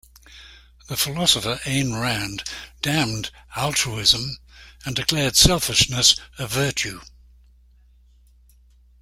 [0.87, 2.43] The philosopher Ayn Rand
[2.81, 4.39] damned "altruism"
[4.83, 7.01] and declared selfishness a virtue.